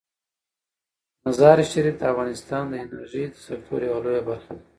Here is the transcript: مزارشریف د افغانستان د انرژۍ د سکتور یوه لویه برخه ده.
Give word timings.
مزارشریف 1.25 1.95
د 1.99 2.03
افغانستان 2.11 2.63
د 2.69 2.73
انرژۍ 2.83 3.23
د 3.29 3.35
سکتور 3.45 3.79
یوه 3.89 3.99
لویه 4.05 4.21
برخه 4.29 4.51
ده. 4.57 4.63